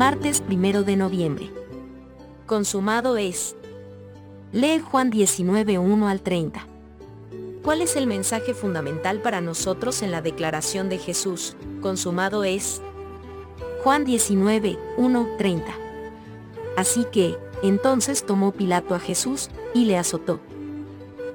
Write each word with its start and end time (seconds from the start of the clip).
Martes 0.00 0.42
1 0.48 0.82
de 0.82 0.96
noviembre. 0.96 1.50
Consumado 2.46 3.18
es. 3.18 3.54
Lee 4.50 4.78
Juan 4.78 5.10
19, 5.10 5.78
1 5.78 6.08
al 6.08 6.22
30. 6.22 6.66
¿Cuál 7.62 7.82
es 7.82 7.96
el 7.96 8.06
mensaje 8.06 8.54
fundamental 8.54 9.20
para 9.20 9.42
nosotros 9.42 10.00
en 10.00 10.10
la 10.10 10.22
declaración 10.22 10.88
de 10.88 10.96
Jesús? 10.96 11.54
Consumado 11.82 12.44
es. 12.44 12.80
Juan 13.84 14.06
19, 14.06 14.78
1, 14.96 15.28
30. 15.36 15.70
Así 16.78 17.04
que, 17.12 17.36
entonces 17.62 18.24
tomó 18.24 18.52
Pilato 18.52 18.94
a 18.94 19.00
Jesús, 19.00 19.50
y 19.74 19.84
le 19.84 19.98
azotó. 19.98 20.40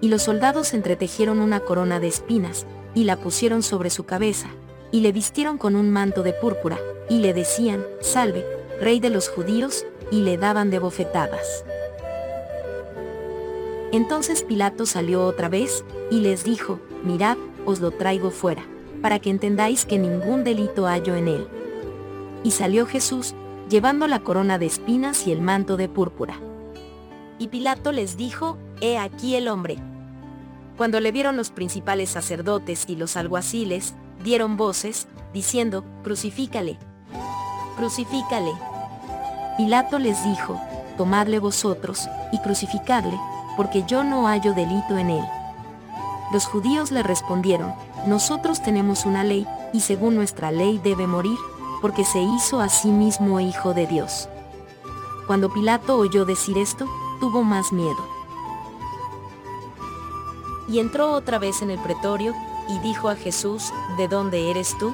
Y 0.01 0.07
los 0.07 0.23
soldados 0.23 0.73
entretejieron 0.73 1.37
una 1.37 1.59
corona 1.59 1.99
de 1.99 2.07
espinas, 2.07 2.65
y 2.95 3.03
la 3.03 3.17
pusieron 3.17 3.61
sobre 3.61 3.91
su 3.91 4.05
cabeza, 4.05 4.47
y 4.91 5.01
le 5.01 5.11
vistieron 5.11 5.59
con 5.59 5.75
un 5.75 5.91
manto 5.91 6.23
de 6.23 6.33
púrpura, 6.33 6.79
y 7.07 7.19
le 7.19 7.35
decían, 7.35 7.85
Salve, 8.01 8.54
Rey 8.79 8.99
de 8.99 9.09
los 9.09 9.29
judíos, 9.29 9.85
y 10.11 10.21
le 10.21 10.37
daban 10.37 10.69
de 10.69 10.79
bofetadas. 10.79 11.63
Entonces 13.91 14.43
Pilato 14.43 14.85
salió 14.85 15.25
otra 15.25 15.49
vez, 15.49 15.85
y 16.11 16.19
les 16.19 16.43
dijo, 16.43 16.79
Mirad, 17.03 17.37
os 17.65 17.79
lo 17.79 17.91
traigo 17.91 18.31
fuera, 18.31 18.65
para 19.01 19.19
que 19.19 19.29
entendáis 19.29 19.85
que 19.85 19.97
ningún 19.97 20.43
delito 20.43 20.85
hallo 20.85 21.15
en 21.15 21.27
él. 21.27 21.47
Y 22.43 22.51
salió 22.51 22.85
Jesús, 22.85 23.33
llevando 23.69 24.07
la 24.07 24.19
corona 24.19 24.57
de 24.57 24.65
espinas 24.65 25.27
y 25.27 25.31
el 25.31 25.41
manto 25.41 25.77
de 25.77 25.89
púrpura. 25.89 26.39
Y 27.39 27.47
Pilato 27.47 27.91
les 27.91 28.17
dijo, 28.17 28.57
He 28.81 28.97
aquí 28.97 29.35
el 29.35 29.47
hombre. 29.47 29.77
Cuando 30.77 30.99
le 30.99 31.11
vieron 31.11 31.37
los 31.37 31.49
principales 31.49 32.09
sacerdotes 32.09 32.85
y 32.87 32.95
los 32.95 33.15
alguaciles, 33.15 33.95
dieron 34.23 34.57
voces, 34.57 35.07
diciendo, 35.33 35.85
Crucifícale. 36.03 36.77
Crucifícale. 37.77 38.51
Pilato 39.57 39.99
les 39.99 40.21
dijo, 40.23 40.59
Tomadle 40.97 41.39
vosotros, 41.39 42.09
y 42.31 42.39
crucificadle, 42.39 43.17
porque 43.55 43.83
yo 43.83 44.03
no 44.03 44.27
hallo 44.27 44.53
delito 44.53 44.97
en 44.97 45.09
él. 45.09 45.25
Los 46.33 46.45
judíos 46.45 46.91
le 46.91 47.03
respondieron, 47.03 47.73
Nosotros 48.05 48.61
tenemos 48.61 49.05
una 49.05 49.23
ley, 49.23 49.47
y 49.71 49.79
según 49.79 50.15
nuestra 50.15 50.51
ley 50.51 50.79
debe 50.83 51.07
morir, 51.07 51.37
porque 51.81 52.03
se 52.03 52.19
hizo 52.21 52.59
a 52.59 52.67
sí 52.67 52.89
mismo 52.89 53.39
hijo 53.39 53.73
de 53.73 53.87
Dios. 53.87 54.27
Cuando 55.27 55.51
Pilato 55.51 55.97
oyó 55.97 56.25
decir 56.25 56.57
esto, 56.57 56.87
tuvo 57.19 57.43
más 57.43 57.71
miedo. 57.71 58.15
Y 60.67 60.79
entró 60.79 61.11
otra 61.11 61.39
vez 61.39 61.61
en 61.61 61.71
el 61.71 61.79
pretorio, 61.79 62.33
y 62.67 62.79
dijo 62.79 63.07
a 63.07 63.15
Jesús, 63.15 63.71
¿De 63.97 64.07
dónde 64.09 64.51
eres 64.51 64.77
tú? 64.77 64.93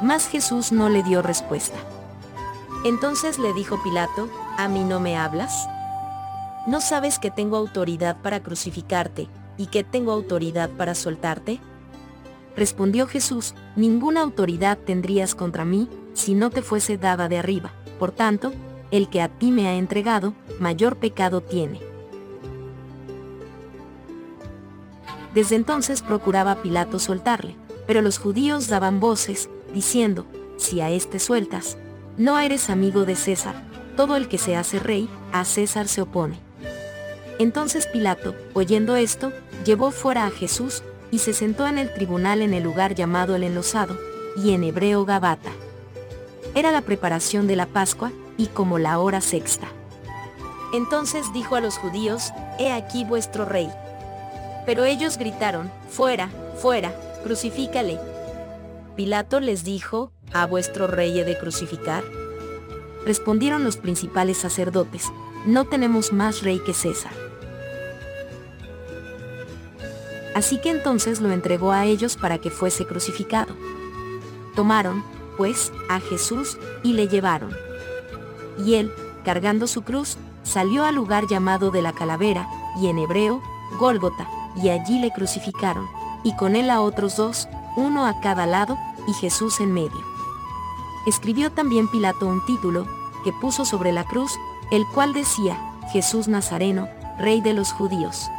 Mas 0.00 0.26
Jesús 0.26 0.72
no 0.72 0.88
le 0.88 1.02
dio 1.02 1.22
respuesta. 1.22 1.78
Entonces 2.84 3.38
le 3.38 3.52
dijo 3.54 3.80
Pilato, 3.82 4.28
¿A 4.58 4.68
mí 4.68 4.82
no 4.82 4.98
me 4.98 5.16
hablas? 5.16 5.68
¿No 6.66 6.80
sabes 6.80 7.18
que 7.18 7.30
tengo 7.30 7.56
autoridad 7.56 8.20
para 8.22 8.42
crucificarte, 8.42 9.28
y 9.56 9.66
que 9.66 9.84
tengo 9.84 10.10
autoridad 10.12 10.68
para 10.70 10.94
soltarte? 10.94 11.60
Respondió 12.56 13.06
Jesús, 13.06 13.54
Ninguna 13.76 14.20
autoridad 14.20 14.78
tendrías 14.78 15.34
contra 15.34 15.64
mí, 15.64 15.88
si 16.12 16.34
no 16.34 16.50
te 16.50 16.62
fuese 16.62 16.98
dada 16.98 17.28
de 17.28 17.38
arriba. 17.38 17.72
Por 17.98 18.10
tanto, 18.10 18.52
el 18.90 19.08
que 19.08 19.22
a 19.22 19.28
ti 19.28 19.52
me 19.52 19.68
ha 19.68 19.74
entregado, 19.74 20.34
mayor 20.58 20.96
pecado 20.96 21.40
tiene. 21.40 21.80
Desde 25.34 25.54
entonces 25.54 26.02
procuraba 26.02 26.56
Pilato 26.56 26.98
soltarle, 26.98 27.56
pero 27.86 28.02
los 28.02 28.18
judíos 28.18 28.68
daban 28.68 29.00
voces, 29.00 29.48
diciendo, 29.72 30.26
si 30.58 30.80
a 30.80 30.90
éste 30.90 31.18
sueltas, 31.18 31.78
no 32.18 32.38
eres 32.38 32.70
amigo 32.70 33.04
de 33.04 33.16
César, 33.16 33.54
todo 33.96 34.16
el 34.16 34.28
que 34.28 34.38
se 34.38 34.56
hace 34.56 34.78
rey, 34.78 35.08
a 35.32 35.44
César 35.44 35.88
se 35.88 36.02
opone. 36.02 36.38
Entonces 37.38 37.86
Pilato, 37.86 38.34
oyendo 38.54 38.96
esto, 38.96 39.32
llevó 39.64 39.90
fuera 39.90 40.26
a 40.26 40.30
Jesús, 40.30 40.82
y 41.10 41.18
se 41.18 41.32
sentó 41.34 41.66
en 41.66 41.78
el 41.78 41.92
tribunal 41.92 42.40
en 42.40 42.54
el 42.54 42.62
lugar 42.62 42.94
llamado 42.94 43.34
el 43.34 43.44
enlosado, 43.44 43.98
y 44.36 44.52
en 44.52 44.64
hebreo 44.64 45.04
Gabata. 45.04 45.50
Era 46.54 46.72
la 46.72 46.82
preparación 46.82 47.46
de 47.46 47.56
la 47.56 47.66
Pascua, 47.66 48.12
y 48.36 48.46
como 48.46 48.78
la 48.78 48.98
hora 48.98 49.20
sexta. 49.20 49.68
Entonces 50.72 51.32
dijo 51.34 51.56
a 51.56 51.60
los 51.60 51.76
judíos, 51.76 52.32
He 52.58 52.72
aquí 52.72 53.04
vuestro 53.04 53.44
rey. 53.44 53.68
Pero 54.64 54.84
ellos 54.84 55.18
gritaron, 55.18 55.70
Fuera, 55.90 56.30
fuera, 56.56 56.94
crucifícale. 57.24 57.98
Pilato 58.96 59.40
les 59.40 59.64
dijo, 59.64 60.12
¿A 60.32 60.46
vuestro 60.46 60.86
rey 60.86 61.18
he 61.18 61.24
de 61.24 61.38
crucificar? 61.38 62.04
Respondieron 63.04 63.64
los 63.64 63.76
principales 63.76 64.38
sacerdotes, 64.38 65.10
No 65.46 65.64
tenemos 65.64 66.12
más 66.12 66.42
rey 66.42 66.60
que 66.60 66.72
César. 66.72 67.12
Así 70.34 70.60
que 70.60 70.70
entonces 70.70 71.20
lo 71.20 71.30
entregó 71.30 71.72
a 71.72 71.84
ellos 71.84 72.16
para 72.16 72.38
que 72.38 72.50
fuese 72.50 72.86
crucificado. 72.86 73.54
Tomaron, 74.54 75.04
pues, 75.36 75.72
a 75.88 76.00
Jesús, 76.00 76.58
y 76.82 76.94
le 76.94 77.08
llevaron 77.08 77.52
y 78.58 78.74
él, 78.74 78.92
cargando 79.24 79.66
su 79.66 79.82
cruz, 79.82 80.16
salió 80.42 80.84
al 80.84 80.94
lugar 80.94 81.26
llamado 81.26 81.70
de 81.70 81.82
la 81.82 81.92
calavera, 81.92 82.48
y 82.80 82.88
en 82.88 82.98
hebreo, 82.98 83.42
Gólgota, 83.78 84.28
y 84.56 84.68
allí 84.68 84.98
le 85.00 85.10
crucificaron, 85.10 85.86
y 86.24 86.34
con 86.36 86.56
él 86.56 86.70
a 86.70 86.80
otros 86.80 87.16
dos, 87.16 87.48
uno 87.76 88.06
a 88.06 88.20
cada 88.20 88.46
lado, 88.46 88.78
y 89.06 89.12
Jesús 89.14 89.60
en 89.60 89.72
medio. 89.72 90.11
Escribió 91.06 91.50
también 91.50 91.88
Pilato 91.88 92.26
un 92.26 92.44
título, 92.46 92.86
que 93.24 93.32
puso 93.32 93.64
sobre 93.64 93.92
la 93.92 94.04
cruz, 94.04 94.32
el 94.70 94.86
cual 94.86 95.12
decía, 95.12 95.58
Jesús 95.92 96.28
Nazareno, 96.28 96.88
Rey 97.18 97.40
de 97.40 97.54
los 97.54 97.72
judíos. 97.72 98.30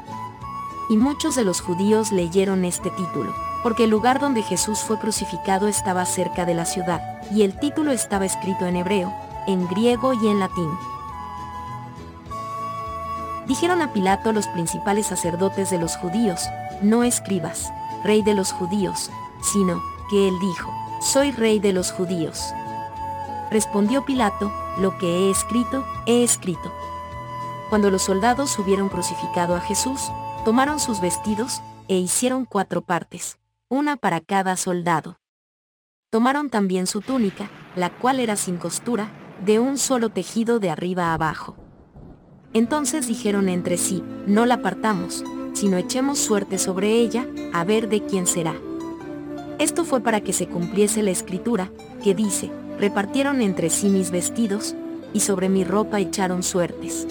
Y 0.90 0.98
muchos 0.98 1.36
de 1.36 1.44
los 1.44 1.62
judíos 1.62 2.12
leyeron 2.12 2.66
este 2.66 2.90
título, 2.90 3.34
porque 3.64 3.86
el 3.86 3.90
lugar 3.90 4.20
donde 4.20 4.44
Jesús 4.44 4.80
fue 4.80 4.98
crucificado 5.00 5.68
estaba 5.68 6.06
cerca 6.06 6.46
de 6.46 6.54
la 6.54 6.66
ciudad, 6.66 7.02
y 7.32 7.44
el 7.44 7.58
título 7.60 7.92
estaba 7.92 8.26
escrito 8.26 8.66
en 8.66 8.78
hebreo, 8.78 9.14
en 9.48 9.68
griego 9.68 10.14
y 10.14 10.28
en 10.28 10.40
latín. 10.40 10.70
Dijeron 13.48 13.82
a 13.82 13.92
Pilato 13.92 14.32
los 14.32 14.48
principales 14.48 15.08
sacerdotes 15.08 15.70
de 15.70 15.78
los 15.78 15.98
judíos, 15.98 16.42
no 16.82 17.04
escribas, 17.04 17.72
rey 18.04 18.22
de 18.22 18.34
los 18.34 18.52
judíos, 18.54 19.12
sino, 19.42 19.82
que 20.10 20.28
él 20.28 20.40
dijo, 20.40 20.72
soy 21.04 21.32
rey 21.32 21.60
de 21.60 21.74
los 21.74 21.92
judíos. 21.92 22.54
Respondió 23.52 24.06
Pilato, 24.06 24.52
lo 24.78 24.98
que 24.98 25.08
he 25.08 25.30
escrito, 25.30 25.86
he 26.06 26.24
escrito. 26.24 26.74
Cuando 27.70 27.92
los 27.92 28.04
soldados 28.04 28.58
hubieron 28.58 28.90
crucificado 28.90 29.56
a 29.56 29.60
Jesús, 29.60 30.02
tomaron 30.46 30.80
sus 30.80 31.02
vestidos, 31.02 31.62
e 31.90 31.98
hicieron 31.98 32.46
cuatro 32.46 32.82
partes, 32.82 33.38
una 33.70 33.98
para 33.98 34.22
cada 34.22 34.56
soldado. 34.56 35.20
Tomaron 36.10 36.50
también 36.50 36.88
su 36.88 37.02
túnica, 37.02 37.50
la 37.76 37.90
cual 37.90 38.22
era 38.22 38.38
sin 38.38 38.58
costura, 38.58 39.12
de 39.44 39.60
un 39.60 39.78
solo 39.78 40.10
tejido 40.10 40.60
de 40.60 40.70
arriba 40.70 41.14
abajo. 41.14 41.58
Entonces 42.54 43.08
dijeron 43.08 43.50
entre 43.50 43.78
sí, 43.78 44.02
no 44.26 44.46
la 44.46 44.62
partamos, 44.62 45.26
sino 45.54 45.76
echemos 45.76 46.20
suerte 46.20 46.58
sobre 46.58 46.94
ella, 46.94 47.28
a 47.52 47.66
ver 47.66 47.90
de 47.90 48.06
quién 48.06 48.28
será. 48.28 48.56
Esto 49.64 49.86
fue 49.86 50.02
para 50.02 50.20
que 50.20 50.34
se 50.34 50.48
cumpliese 50.48 51.04
la 51.04 51.12
escritura, 51.12 51.72
que 52.04 52.14
dice, 52.14 52.52
repartieron 52.78 53.42
entre 53.42 53.70
sí 53.70 53.88
mis 53.88 54.12
vestidos, 54.12 54.76
y 55.14 55.22
sobre 55.22 55.48
mi 55.48 55.64
ropa 55.64 56.02
echaron 56.02 56.44
suertes. 56.44 57.08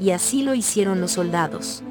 Y 0.00 0.10
así 0.10 0.42
lo 0.42 0.54
hicieron 0.54 1.00
los 1.00 1.12
soldados. 1.12 1.84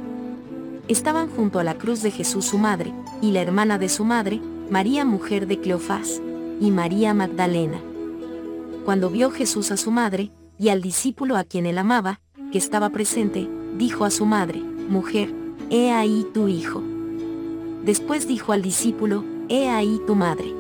Estaban 0.89 1.29
junto 1.29 1.59
a 1.59 1.63
la 1.63 1.75
cruz 1.75 2.01
de 2.01 2.11
Jesús 2.11 2.43
su 2.43 2.57
madre, 2.57 2.91
y 3.21 3.31
la 3.31 3.41
hermana 3.41 3.77
de 3.77 3.87
su 3.87 4.03
madre, 4.03 4.41
María 4.69 5.05
mujer 5.05 5.47
de 5.47 5.61
Cleofás, 5.61 6.21
y 6.59 6.71
María 6.71 7.13
Magdalena 7.13 7.81
cuando 8.85 9.09
vio 9.09 9.29
Jesús 9.29 9.71
a 9.71 9.77
su 9.77 9.91
madre, 9.91 10.31
y 10.57 10.69
al 10.69 10.81
discípulo 10.81 11.37
a 11.37 11.43
quien 11.43 11.65
él 11.65 11.77
amaba, 11.77 12.19
que 12.51 12.57
estaba 12.57 12.89
presente, 12.89 13.47
dijo 13.77 14.05
a 14.05 14.11
su 14.11 14.25
madre, 14.25 14.59
Mujer, 14.59 15.33
he 15.69 15.91
ahí 15.91 16.25
tu 16.33 16.47
hijo. 16.47 16.81
Después 17.83 18.27
dijo 18.27 18.51
al 18.53 18.61
discípulo, 18.61 19.23
He 19.49 19.69
ahí 19.69 19.99
tu 20.07 20.15
madre. 20.15 20.53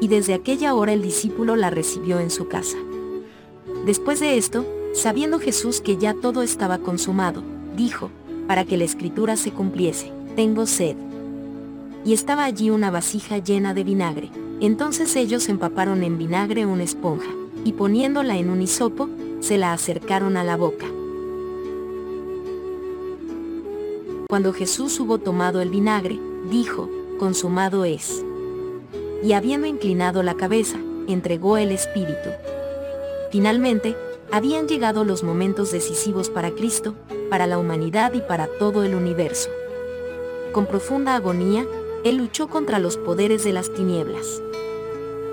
Y 0.00 0.08
desde 0.08 0.34
aquella 0.34 0.74
hora 0.74 0.92
el 0.92 1.02
discípulo 1.02 1.56
la 1.56 1.70
recibió 1.70 2.18
en 2.18 2.30
su 2.30 2.48
casa. 2.48 2.76
Después 3.86 4.20
de 4.20 4.36
esto, 4.36 4.66
sabiendo 4.94 5.38
Jesús 5.38 5.80
que 5.80 5.96
ya 5.96 6.14
todo 6.14 6.42
estaba 6.42 6.78
consumado, 6.78 7.42
dijo, 7.76 8.10
para 8.46 8.64
que 8.64 8.76
la 8.76 8.84
escritura 8.84 9.36
se 9.36 9.52
cumpliese, 9.52 10.12
tengo 10.34 10.66
sed. 10.66 10.96
Y 12.04 12.12
estaba 12.12 12.44
allí 12.44 12.70
una 12.70 12.90
vasija 12.90 13.38
llena 13.38 13.74
de 13.74 13.84
vinagre 13.84 14.30
entonces 14.62 15.16
ellos 15.16 15.48
empaparon 15.48 16.04
en 16.04 16.18
vinagre 16.18 16.66
una 16.66 16.84
esponja, 16.84 17.26
y 17.64 17.72
poniéndola 17.72 18.36
en 18.38 18.48
un 18.48 18.62
hisopo, 18.62 19.08
se 19.40 19.58
la 19.58 19.72
acercaron 19.72 20.36
a 20.36 20.44
la 20.44 20.56
boca. 20.56 20.86
Cuando 24.32 24.54
Jesús 24.54 24.98
hubo 24.98 25.18
tomado 25.18 25.60
el 25.60 25.68
vinagre, 25.68 26.18
dijo, 26.48 26.88
consumado 27.18 27.84
es. 27.84 28.24
Y 29.22 29.34
habiendo 29.34 29.66
inclinado 29.66 30.22
la 30.22 30.38
cabeza, 30.38 30.78
entregó 31.06 31.58
el 31.58 31.70
Espíritu. 31.70 32.30
Finalmente, 33.30 33.94
habían 34.30 34.68
llegado 34.68 35.04
los 35.04 35.22
momentos 35.22 35.70
decisivos 35.70 36.30
para 36.30 36.50
Cristo, 36.52 36.94
para 37.28 37.46
la 37.46 37.58
humanidad 37.58 38.14
y 38.14 38.22
para 38.22 38.46
todo 38.46 38.84
el 38.84 38.94
universo. 38.94 39.50
Con 40.52 40.64
profunda 40.64 41.14
agonía, 41.14 41.66
Él 42.02 42.16
luchó 42.16 42.48
contra 42.48 42.78
los 42.78 42.96
poderes 42.96 43.44
de 43.44 43.52
las 43.52 43.70
tinieblas. 43.74 44.40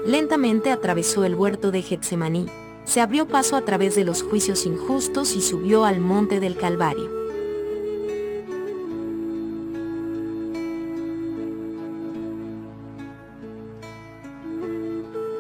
Lentamente 0.06 0.72
atravesó 0.72 1.24
el 1.24 1.36
huerto 1.36 1.72
de 1.72 1.84
Getsemaní, 1.84 2.48
se 2.84 3.00
abrió 3.00 3.30
paso 3.30 3.56
a 3.56 3.62
través 3.62 3.96
de 3.96 4.04
los 4.04 4.24
juicios 4.24 4.66
injustos 4.66 5.38
y 5.38 5.42
subió 5.42 5.86
al 5.86 6.02
monte 6.02 6.42
del 6.42 6.58
Calvario. 6.58 7.19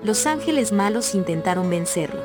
Los 0.09 0.25
ángeles 0.25 0.71
malos 0.71 1.13
intentaron 1.13 1.69
vencerlo. 1.69 2.21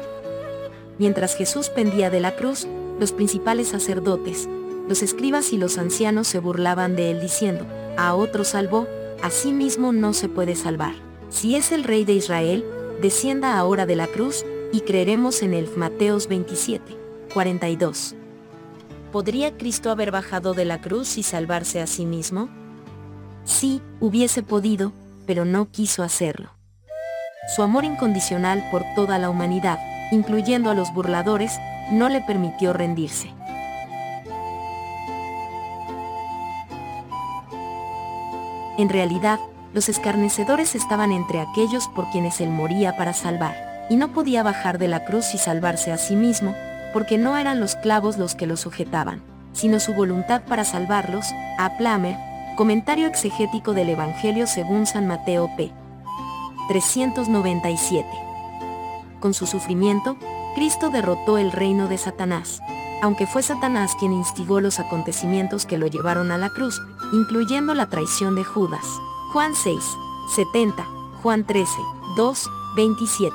Mientras 0.98 1.36
Jesús 1.36 1.68
pendía 1.68 2.08
de 2.08 2.18
la 2.18 2.34
cruz, 2.34 2.66
los 2.98 3.12
principales 3.12 3.68
sacerdotes, 3.68 4.48
los 4.88 5.02
escribas 5.02 5.52
y 5.52 5.58
los 5.58 5.76
ancianos 5.76 6.26
se 6.26 6.38
burlaban 6.38 6.96
de 6.96 7.10
él 7.10 7.20
diciendo, 7.20 7.66
a 7.98 8.14
otro 8.14 8.44
salvó, 8.44 8.88
a 9.22 9.28
sí 9.28 9.52
mismo 9.52 9.92
no 9.92 10.14
se 10.14 10.30
puede 10.30 10.56
salvar. 10.56 10.94
Si 11.28 11.56
es 11.56 11.72
el 11.72 11.84
rey 11.84 12.06
de 12.06 12.14
Israel, 12.14 12.64
descienda 13.02 13.58
ahora 13.58 13.84
de 13.84 13.96
la 13.96 14.06
cruz, 14.06 14.46
y 14.72 14.80
creeremos 14.80 15.42
en 15.42 15.52
él. 15.52 15.68
Mateos 15.76 16.26
27, 16.26 16.96
42. 17.34 18.14
¿Podría 19.12 19.58
Cristo 19.58 19.90
haber 19.90 20.10
bajado 20.10 20.54
de 20.54 20.64
la 20.64 20.80
cruz 20.80 21.18
y 21.18 21.22
salvarse 21.22 21.82
a 21.82 21.86
sí 21.86 22.06
mismo? 22.06 22.48
Sí, 23.44 23.82
hubiese 24.00 24.42
podido, 24.42 24.94
pero 25.26 25.44
no 25.44 25.70
quiso 25.70 26.02
hacerlo. 26.02 26.53
Su 27.46 27.62
amor 27.62 27.84
incondicional 27.84 28.64
por 28.70 28.84
toda 28.94 29.18
la 29.18 29.30
humanidad, 29.30 29.78
incluyendo 30.10 30.70
a 30.70 30.74
los 30.74 30.92
burladores, 30.92 31.60
no 31.90 32.08
le 32.08 32.20
permitió 32.20 32.72
rendirse. 32.72 33.30
En 38.76 38.88
realidad, 38.88 39.38
los 39.72 39.88
escarnecedores 39.88 40.74
estaban 40.74 41.12
entre 41.12 41.40
aquellos 41.40 41.88
por 41.88 42.10
quienes 42.10 42.40
él 42.40 42.48
moría 42.48 42.96
para 42.96 43.12
salvar, 43.12 43.86
y 43.88 43.96
no 43.96 44.08
podía 44.08 44.42
bajar 44.42 44.78
de 44.78 44.88
la 44.88 45.04
cruz 45.04 45.34
y 45.34 45.38
salvarse 45.38 45.92
a 45.92 45.98
sí 45.98 46.16
mismo, 46.16 46.54
porque 46.92 47.18
no 47.18 47.36
eran 47.36 47.60
los 47.60 47.76
clavos 47.76 48.18
los 48.18 48.34
que 48.34 48.46
lo 48.46 48.56
sujetaban, 48.56 49.22
sino 49.52 49.80
su 49.80 49.94
voluntad 49.94 50.42
para 50.42 50.64
salvarlos, 50.64 51.26
a 51.58 51.76
Plamer, 51.76 52.16
comentario 52.56 53.06
exegético 53.06 53.74
del 53.74 53.90
Evangelio 53.90 54.46
según 54.46 54.86
San 54.86 55.06
Mateo 55.06 55.50
p. 55.56 55.72
397. 56.68 58.08
Con 59.20 59.34
su 59.34 59.46
sufrimiento, 59.46 60.16
Cristo 60.54 60.90
derrotó 60.90 61.38
el 61.38 61.52
reino 61.52 61.88
de 61.88 61.98
Satanás, 61.98 62.60
aunque 63.02 63.26
fue 63.26 63.42
Satanás 63.42 63.96
quien 63.98 64.12
instigó 64.12 64.60
los 64.60 64.78
acontecimientos 64.80 65.66
que 65.66 65.78
lo 65.78 65.86
llevaron 65.86 66.30
a 66.30 66.38
la 66.38 66.50
cruz, 66.50 66.80
incluyendo 67.12 67.74
la 67.74 67.88
traición 67.88 68.34
de 68.34 68.44
Judas. 68.44 68.84
Juan 69.32 69.54
6, 69.54 69.78
70, 70.34 70.86
Juan 71.22 71.44
13, 71.44 71.70
2, 72.16 72.50
27. 72.76 73.34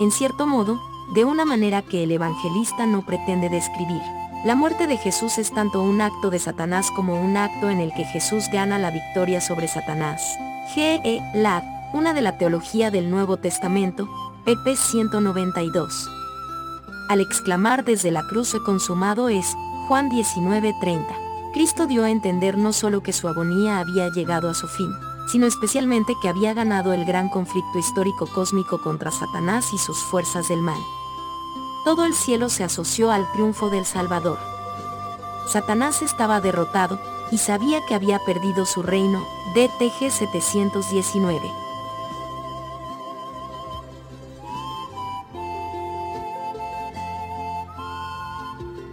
En 0.00 0.10
cierto 0.10 0.46
modo, 0.46 0.80
de 1.12 1.24
una 1.24 1.44
manera 1.44 1.82
que 1.82 2.04
el 2.04 2.12
evangelista 2.12 2.86
no 2.86 3.04
pretende 3.04 3.48
describir. 3.48 4.19
La 4.42 4.54
muerte 4.54 4.86
de 4.86 4.96
Jesús 4.96 5.36
es 5.36 5.52
tanto 5.52 5.82
un 5.82 6.00
acto 6.00 6.30
de 6.30 6.38
Satanás 6.38 6.90
como 6.96 7.20
un 7.20 7.36
acto 7.36 7.68
en 7.68 7.78
el 7.78 7.92
que 7.92 8.06
Jesús 8.06 8.46
gana 8.50 8.78
la 8.78 8.90
victoria 8.90 9.38
sobre 9.38 9.68
Satanás. 9.68 10.22
G. 10.74 10.98
E. 11.04 11.20
Una 11.92 12.14
de 12.14 12.22
la 12.22 12.38
teología 12.38 12.90
del 12.90 13.10
Nuevo 13.10 13.36
Testamento, 13.36 14.08
pp 14.46 14.76
192. 14.76 16.08
Al 17.10 17.20
exclamar 17.20 17.84
desde 17.84 18.10
la 18.10 18.22
cruz 18.22 18.54
he 18.54 18.60
consumado 18.60 19.28
es, 19.28 19.54
Juan 19.88 20.08
19:30. 20.08 21.04
Cristo 21.52 21.86
dio 21.86 22.04
a 22.04 22.10
entender 22.10 22.56
no 22.56 22.72
solo 22.72 23.02
que 23.02 23.12
su 23.12 23.28
agonía 23.28 23.78
había 23.78 24.08
llegado 24.08 24.48
a 24.48 24.54
su 24.54 24.68
fin, 24.68 24.90
sino 25.30 25.46
especialmente 25.46 26.14
que 26.22 26.30
había 26.30 26.54
ganado 26.54 26.94
el 26.94 27.04
gran 27.04 27.28
conflicto 27.28 27.78
histórico 27.78 28.26
cósmico 28.26 28.80
contra 28.80 29.10
Satanás 29.10 29.66
y 29.74 29.78
sus 29.78 29.98
fuerzas 29.98 30.48
del 30.48 30.62
mal 30.62 30.80
todo 31.90 32.04
el 32.04 32.14
cielo 32.14 32.48
se 32.50 32.62
asoció 32.62 33.10
al 33.10 33.28
triunfo 33.32 33.68
del 33.68 33.84
Salvador. 33.84 34.38
Satanás 35.48 36.02
estaba 36.02 36.40
derrotado 36.40 37.00
y 37.32 37.38
sabía 37.38 37.84
que 37.84 37.96
había 37.96 38.20
perdido 38.20 38.64
su 38.64 38.80
reino, 38.80 39.26
DTG 39.56 40.12
719. 40.12 41.50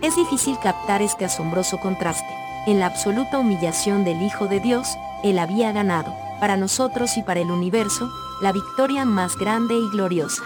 Es 0.01 0.15
difícil 0.15 0.57
captar 0.57 1.03
este 1.03 1.25
asombroso 1.25 1.79
contraste. 1.79 2.35
En 2.65 2.79
la 2.79 2.87
absoluta 2.87 3.37
humillación 3.37 4.05
del 4.05 4.23
Hijo 4.23 4.47
de 4.47 4.59
Dios, 4.59 4.87
Él 5.23 5.37
había 5.37 5.71
ganado, 5.71 6.11
para 6.39 6.57
nosotros 6.57 7.15
y 7.17 7.21
para 7.21 7.41
el 7.41 7.51
universo, 7.51 8.09
la 8.41 8.51
victoria 8.51 9.05
más 9.05 9.37
grande 9.37 9.75
y 9.75 9.87
gloriosa 9.91 10.41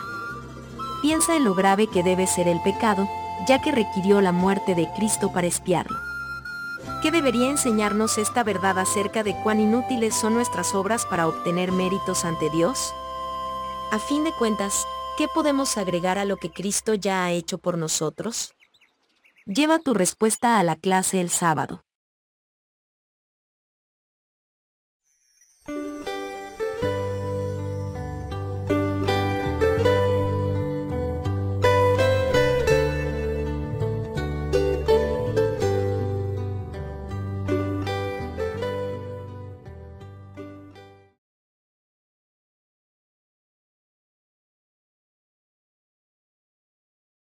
piensa 1.01 1.35
en 1.35 1.43
lo 1.43 1.53
grave 1.55 1.87
que 1.87 2.03
debe 2.03 2.27
ser 2.27 2.47
el 2.47 2.61
pecado, 2.61 3.07
ya 3.47 3.61
que 3.61 3.71
requirió 3.71 4.21
la 4.21 4.31
muerte 4.31 4.75
de 4.75 4.89
Cristo 4.95 5.31
para 5.31 5.47
espiarlo. 5.47 5.97
¿Qué 7.01 7.09
debería 7.09 7.49
enseñarnos 7.49 8.17
esta 8.17 8.43
verdad 8.43 8.77
acerca 8.77 9.23
de 9.23 9.35
cuán 9.41 9.59
inútiles 9.59 10.13
son 10.13 10.35
nuestras 10.35 10.75
obras 10.75 11.05
para 11.05 11.27
obtener 11.27 11.71
méritos 11.71 12.25
ante 12.25 12.49
Dios? 12.51 12.93
A 13.91 13.97
fin 13.97 14.23
de 14.23 14.31
cuentas, 14.31 14.85
¿qué 15.17 15.27
podemos 15.27 15.77
agregar 15.77 16.17
a 16.19 16.25
lo 16.25 16.37
que 16.37 16.51
Cristo 16.51 16.93
ya 16.93 17.25
ha 17.25 17.31
hecho 17.31 17.57
por 17.57 17.77
nosotros? 17.77 18.53
Lleva 19.45 19.79
tu 19.79 19.95
respuesta 19.95 20.59
a 20.59 20.63
la 20.63 20.75
clase 20.75 21.19
el 21.19 21.31
sábado. 21.31 21.83